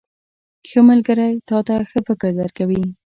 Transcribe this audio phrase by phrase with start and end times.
[0.69, 2.83] •ښه ملګری تا ته ښه فکر درکوي.